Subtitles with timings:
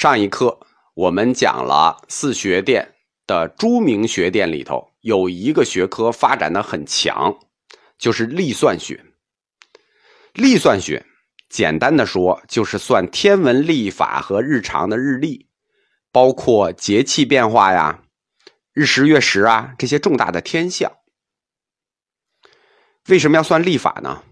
[0.00, 0.58] 上一课
[0.94, 2.94] 我们讲了四学殿
[3.26, 7.38] 的著名学殿里头有一个学科发展的很强，
[7.98, 9.04] 就是历算学。
[10.32, 11.04] 历算学
[11.50, 15.50] 简单的说就是算天文历法和日常的日历，
[16.10, 18.02] 包括节气变化呀、
[18.72, 20.90] 日食月食啊这些重大的天象。
[23.06, 24.22] 为什么要算历法呢？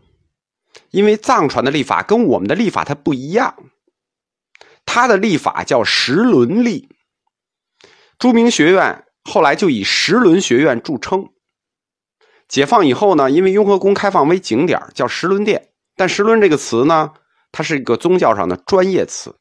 [0.92, 3.54] 因为藏传的历法跟我们的历法它不一样。
[4.90, 6.88] 他的历法叫十轮历，
[8.18, 11.28] 著名学院后来就以十轮学院著称。
[12.48, 15.72] 解放以后呢，因为雍和宫开放为景点，叫十轮殿。
[15.94, 17.12] 但十轮这个词呢，
[17.52, 19.36] 它是一个宗教上的专业词，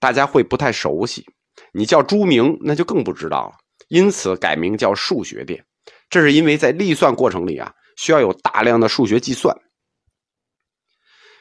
[0.00, 1.24] 大家会不太熟悉。
[1.72, 3.52] 你叫朱明，那就更不知道了。
[3.86, 5.64] 因此改名叫数学殿。
[6.10, 9.56] 这是因为在历算过程里啊，需要有大量的数学计算。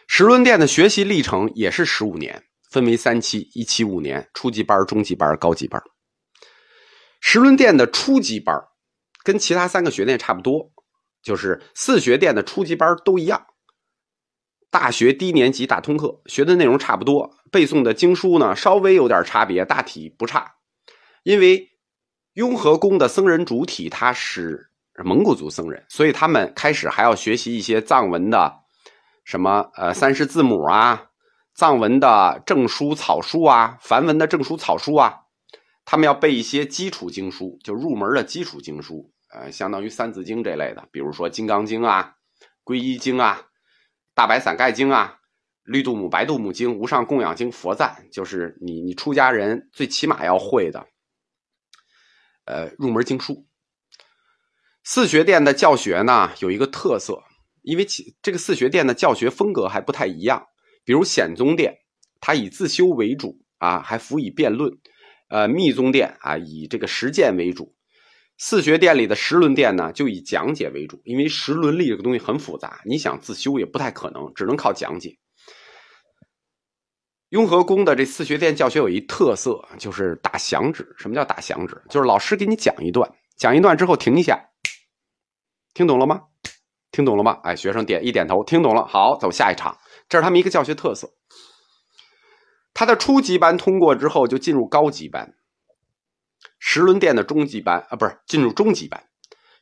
[0.08, 2.44] 十轮殿的学习历程也是十五年。
[2.72, 5.80] 分为三期，一期五年，初级班、中级班、高级班。
[7.20, 8.56] 石轮殿的初级班
[9.24, 10.72] 跟其他三个学殿差不多，
[11.22, 13.46] 就是四学殿的初级班都一样。
[14.70, 20.50] 大学低年级大通课学的内容差不多，背诵的经书呢稍微有点差别，大体不差。
[21.24, 21.70] 因为
[22.36, 24.72] 雍和宫的僧人主体他是
[25.04, 28.60] 蒙古族僧人，所以他们开始还要学习一些藏文的
[29.26, 31.11] 什么呃三十字母啊。
[31.62, 35.14] 藏文的正书、草书啊，梵文的正书、草书啊，
[35.86, 42.16] 他们要背一些基础经书，就入门的基础经书，呃，相当于三字经这类的，比如说《金刚经》啊、
[42.68, 43.44] 《皈依经》啊、
[44.16, 45.20] 《大白伞盖经》啊、
[45.66, 50.88] 《绿度母、白度母经》、《无上供养经》、佛赞，就是你你出家人最起码要会的，
[52.46, 53.46] 呃，入门经书。
[54.84, 57.22] 四学殿的教学呢有一个特色，
[57.62, 60.48] 因为其这个四学殿的教学风格还不太一样。
[60.84, 61.78] 比如显宗殿，
[62.20, 64.72] 它以自修为主啊，还辅以辩论；
[65.30, 67.76] 呃，密宗殿啊，以这个实践为主。
[68.38, 75.16] 四学殿里的十轮殿呢，就以讲解为主，因为十轮历这个东西很复杂，你想自修也不太可能，只能靠讲解。
[77.30, 80.94] 雍和宫的这四学殿教学有一特色，就是打响指。
[80.98, 81.80] 什么叫打响指？
[81.88, 84.50] 就是老师给你讲一段，讲一段之后停一下，
[85.74, 86.24] 听懂了吗？
[86.92, 87.40] 听懂了吗？
[87.44, 89.78] 哎，学生点一点头，听懂了，好，走下一场。
[90.12, 91.14] 这是他们一个教学特色。
[92.74, 95.36] 他的初级班通过之后，就进入高级班。
[96.60, 99.02] 十轮殿的中级班啊，不是进入中级班。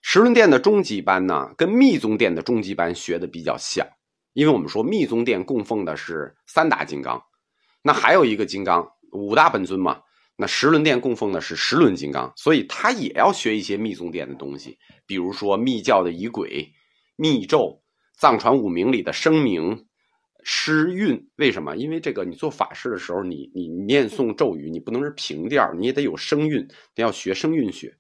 [0.02, 3.86] 十轮殿的中级班呢，跟密宗殿的中级班学的比较像，
[4.34, 7.24] 因为我们说密宗殿供奉的是三大金刚，
[7.84, 10.02] 那还有一个金刚五大本尊嘛，
[10.36, 16.72] 那十轮殿供奉的是十轮金刚，所以他也要学一些密宗殿的东西，比如说密教的仪轨、
[17.16, 17.84] 密咒、
[18.18, 19.86] 藏传五明里的声明。
[20.44, 21.76] 诗韵为什么？
[21.76, 27.96] 因为这个，你做法事的时候，你你念诵咒语，你不能是平调，你也得有声韵，得要学声韵学。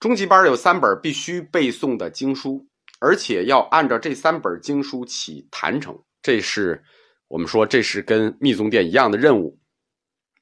[0.00, 2.66] 中级班有三本必须背诵的经书，
[3.00, 6.82] 而且要按照这三本经书起坛城，这是
[7.28, 9.58] 我们说这是跟密宗殿一样的任务。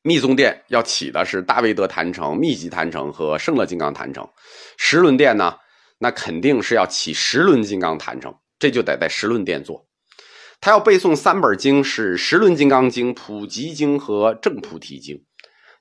[0.02, 4.28] 密宗殿要起的是大威德坛城、密集坛城和圣乐金刚坛城，
[4.76, 5.56] 十轮殿呢，
[5.97, 9.86] 那肯定是要起十轮金刚坛城，这就得在十轮殿做。
[10.62, 15.17] 他要背诵三本经，是《十轮金刚经》《普吉经》和《正菩提经》，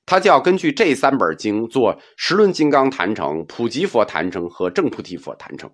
[0.04, 5.70] 他就要根据这三本经做十轮金刚坛城、普吉佛坛城和正菩提佛坛城。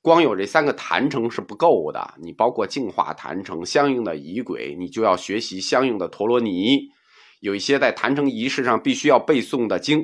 [0.00, 6.88] 光有这三个坛城是不够的，你包括净化坛城相应的仪轨，你就要学习相应的陀罗尼，
[7.40, 10.02] 有一些在坛城仪式上必须要背诵的经。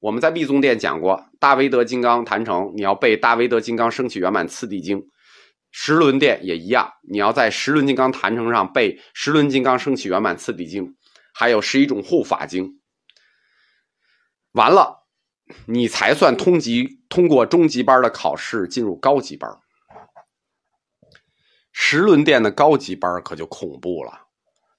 [0.00, 4.98] 我们在密宗殿讲过，大威德金刚坛城，你要背《大威德金刚升起圆满次第经》。
[5.70, 10.86] 十轮殿也一样，你要在十轮金刚坛城上背《十轮金刚升起圆满次第经》，
[11.32, 12.80] 还有十一种护法经。
[14.52, 15.06] 完了，
[15.66, 19.50] 你才算通级通过中级班的考试，进入高级班。
[21.72, 24.26] 十轮殿的高级班可就恐怖了，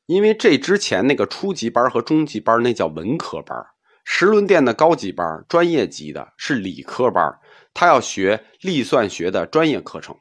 [0.07, 3.57] 因为这之前那个初级班和中级班那叫文科班，
[4.03, 7.39] 十轮殿的高级班专业级的是理科班，
[7.73, 10.17] 他要学历算学的专业课程。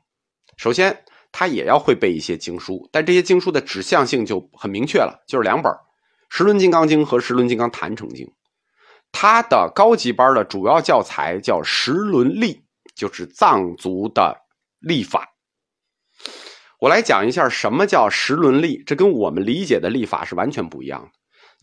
[0.58, 5.72] 首先，他也要会背一些经书，但这些经书的指向性就很明确了，就是两本
[6.28, 8.26] 《十轮金刚经》和《十轮金刚坛城经》。
[9.12, 12.55] 他的高级班的主要教材叫《十轮历》，
[12.96, 14.37] 就是藏族的
[14.81, 15.28] 历法。
[16.81, 21.10] 我来讲一下什么叫十轮历，这跟我们理解的历法是完全不一样的。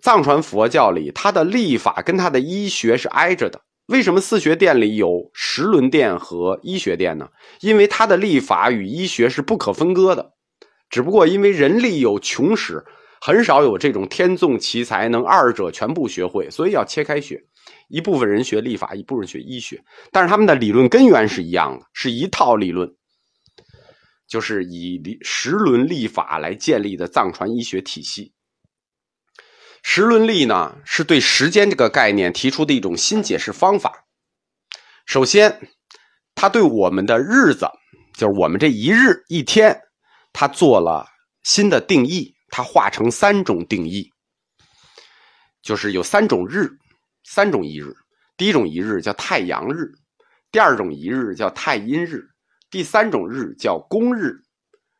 [0.01, 3.61] 藏传佛教里，它的历法跟它的医学是挨着的。
[3.87, 7.29] 为什么四学殿里有十轮殿和医学殿呢？
[7.61, 10.33] 因为它的历法与医学是不可分割的，
[10.89, 12.83] 只不过因为人力有穷时，
[13.21, 17.39] 很少有这种天纵奇才能二者全部学会，所以要切开学。
[17.87, 19.79] 一部分人学历法，一部分学医学，
[20.11, 22.91] 但是他们的理论根源是一样的，是一套理论，
[24.27, 28.33] 就是以十轮历法来建立的藏传医学体系。
[29.87, 34.07] 时轮历呢，是对时间这个概念提出的一种新解释方法。
[35.05, 35.69] 首先，
[36.33, 37.69] 它对我们的日子，
[38.15, 39.79] 就是我们这一日一天，
[40.33, 41.05] 它做了
[41.43, 44.11] 新的定义，它划成三种定义，
[45.61, 46.67] 就是有三种日。
[47.23, 47.95] 三种一日，
[48.35, 49.91] 第一种一日叫太阳日，
[50.51, 52.27] 第二种一日叫太阴日，
[52.71, 54.33] 第三种日叫公日。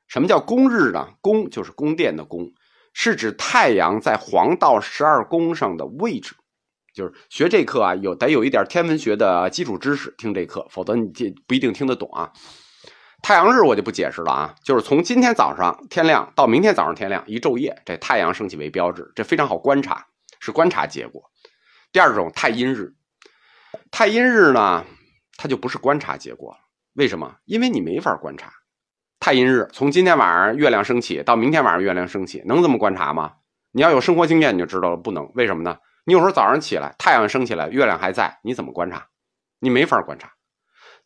[0.08, 1.08] 什么叫公日呢？
[1.22, 2.54] 宫就是宫殿的宫，
[2.96, 6.34] 是指太阳在黄道十二宫上的位置。
[6.94, 12.32] 就是学这课啊，有得有一点天文学的基础知识，听这课，否则你这不一定听得懂啊。
[13.22, 20.08] 太阳日我就不解释了啊，就是从今天早上天亮到明天早上天亮一昼夜，这太阳升起为标志，这非常好观察，
[20.40, 21.22] 是观察结果。
[21.92, 22.94] 第二种太阴日，
[23.92, 24.86] 太阴日呢，
[25.38, 26.60] 它就不是观察结果了。
[26.94, 27.36] 为什么？
[27.44, 28.54] 因为你没法观察
[29.26, 29.68] 太阴日。
[29.74, 33.34] 从今天晚上月亮升起到明天晚上月亮升起，能这么观察吗？
[33.72, 35.28] 你要有生活经验，你就知道了，不能。
[35.34, 35.80] 为什么呢？
[36.06, 39.08] 你有时候早上起来，太阳升起来，月亮还在，你怎么观察？
[39.60, 40.32] 你没法观察。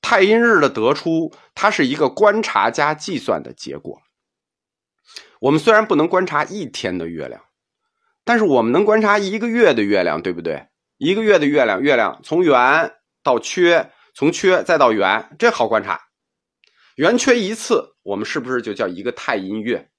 [0.02, 4.02] 太阴日的得出，它是一个观察加计算的结果。
[5.40, 7.40] 我们虽然不能观察一天的月亮，
[8.26, 10.68] 但是我们能观察一个月的月亮，对不对？
[10.98, 12.92] 一个月的月亮，月亮从圆
[13.24, 16.02] 到缺，从缺再到圆，这好观察。
[17.00, 19.90] 圆缺一次，我们是不是就叫一个太阴月？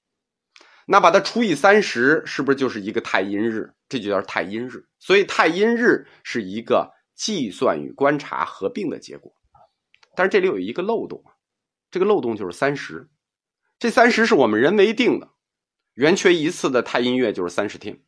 [0.85, 3.73] 那把它除以三十，是不是就是一个太阴日？
[3.89, 4.85] 这就叫太阴日。
[4.99, 9.33] 所以太阴日是一个计算与观察合并的结果。
[10.15, 11.23] 但是这里有一个漏洞，
[11.89, 13.09] 这个漏洞就是三十。
[13.79, 15.29] 这三十是我们人为定的，
[15.95, 17.99] 圆缺一次的太阴月就是三十天。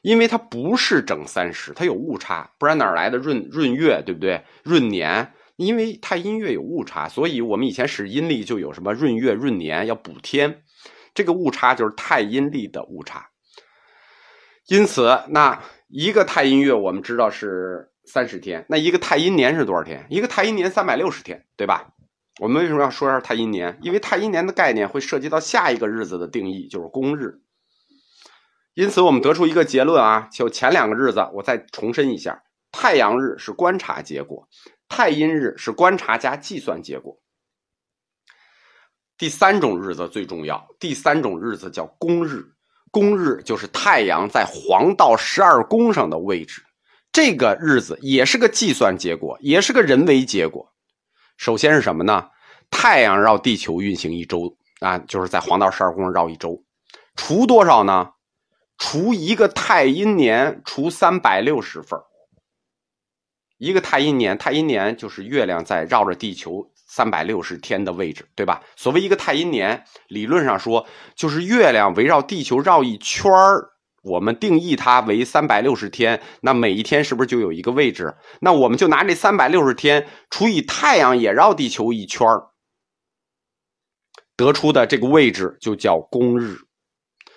[0.00, 4.42] 因为它不是整三十，它有误差，不然哪来的闰闰月，对不对？
[4.64, 10.62] 闰年，因为太阴月有误差，所以我们以前使阴历就有什么闰月、闰年要补天，
[11.12, 13.30] 这个误差就是太阴历的误差。
[14.68, 20.06] 因此，那一个太阴月我们知道是三十天，那一个太阴年是多少天？
[20.08, 21.92] 一个太阴年三百六十天，对吧？
[22.38, 23.76] 我们为什么要说一下太阴年？
[23.82, 27.40] 因为太阴年的概念会涉及到下一个日子的定义，就是公日。
[28.74, 34.46] 因此，我们得出一个结论啊，就前两个日子，我再重申一下：太阳日是观察结果，
[34.88, 37.18] 太阴日是观察加计算结果。
[39.16, 42.44] 第三种日子最重要，第三种日子叫公日，
[42.90, 46.62] 公日就是太阳在黄道十二宫上的位置，
[47.12, 50.72] 这个日子也是个计算结果，也是个人为结果。
[51.36, 52.28] 首先是什么呢？
[52.70, 56.62] 太阳绕地球运行一周啊，就是在黄道十二宫绕一周，
[57.16, 58.12] 除多少呢？
[58.76, 61.98] 除一个太阴年，除三百六十份
[63.58, 68.62] 一个太阴年，太阴年就是月亮在绕着地球三百六十天的位置，对吧？
[68.76, 73.70] 所谓一个太阴年，理论上说就是月亮围绕地球绕一圈儿。
[74.04, 78.14] 我们定义它为三百六十天，那每一天是不是就有一个位置？
[78.40, 82.50] 那我们就拿这三百六十天除以太阳也绕地球一圈儿，
[84.36, 86.56] 得出的这个位置就叫公日。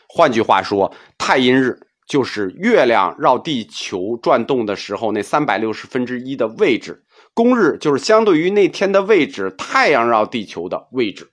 [0.08, 11.32] 换句话说，太阴日就是月亮绕地球转动的时候那三百六十分之一的位置，公日就是相对于那天的位置，太阳绕地球的位置。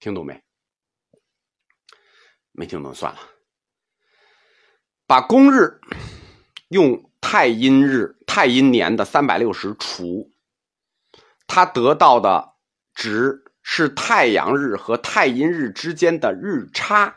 [0.00, 0.42] 听懂没？
[2.52, 3.18] 没听懂算了。
[5.06, 5.80] 把公日
[6.68, 10.30] 用太阴日、太阴年的三百六十除，
[11.46, 12.52] 它得到的
[12.94, 17.16] 值是太阳日和太阴日之间的日差。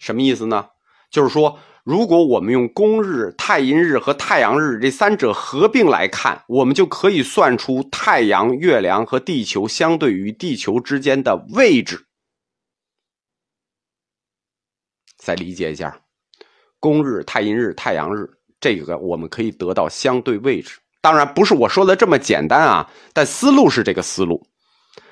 [0.00, 0.70] 什么意思呢？
[1.10, 12.04] 就是说，如果我们用公日、太阴日和太阳日这三者合并来看，我们就可以算出太阳、月亮和地球相对于地球之间的位置。
[15.16, 15.98] 再理解一下，
[16.78, 18.28] 公日、太阴日、太阳日，
[18.60, 20.78] 这个我们可以得到相对位置。
[21.00, 24.46] 当然，不是我说的这么简单啊，但思路是这个思路，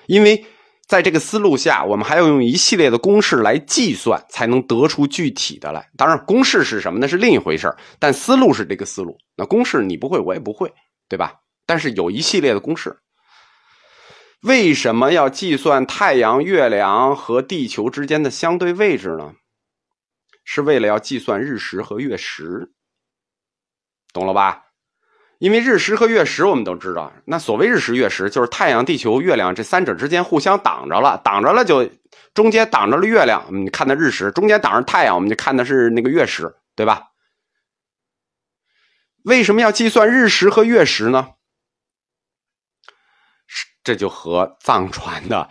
[0.07, 0.45] 因为。
[0.87, 5.91] 在这个思路下，我们还要用一系列的公式来计算，才能得出具体的来。
[5.97, 7.09] 当然，公式是什么那？
[7.09, 9.19] 是另一回事但思路是这个思路。
[9.37, 10.73] 那公式你不会，我也不会，
[11.09, 11.35] 对吧？
[11.67, 12.97] 但是有一系列的公式。
[14.43, 19.35] 为什么要计算太阳、月亮和地球之间的相对位置呢？
[20.45, 22.71] 是为了要计算日食和月食，
[24.13, 24.66] 懂了吧？
[25.39, 31.89] 因为日食和月食我们都知道，那所谓日食月食，就是太阳、地球、月亮这三者之间互相挡着了，挡着了就
[32.33, 37.03] 中间挡着了月亮，我们看的日食；中间挡着太阳，我们就看的是那个月食，对吧？
[39.25, 41.31] 为什么要计算日食和月食呢？
[43.85, 45.49] 这就和藏传的，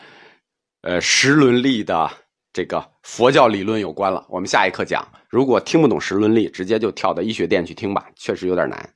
[0.82, 2.10] 呃，时轮历的
[2.52, 4.26] 这个佛教理论有关了。
[4.30, 5.08] 我们下一课讲。
[5.30, 8.95] 如果听不懂时轮历，直接就跳到医学店去听吧，确实有点难。